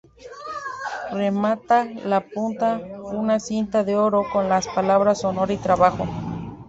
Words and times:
Remata 1.11 1.85
la 2.05 2.21
punta 2.21 2.81
una 3.13 3.39
cinta 3.39 3.83
de 3.83 3.95
oro 3.95 4.23
con 4.33 4.49
las 4.49 4.67
palabras 4.67 5.23
Honor 5.23 5.51
y 5.51 5.57
Trabajo. 5.57 6.07